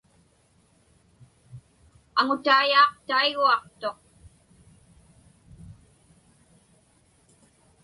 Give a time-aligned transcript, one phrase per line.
[2.19, 3.97] Aŋutaiyaaq taiguaqtuq.